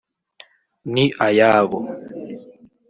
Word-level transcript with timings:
ni 0.93 1.05
ayabo 1.27 1.79